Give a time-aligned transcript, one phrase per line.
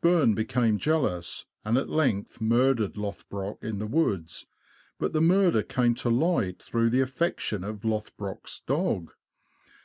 [0.00, 4.44] Bern became jealous, and at length murdered Lothbrock in the woods;
[4.98, 9.12] but the murder came to light through the affection of Lothbrock's dog.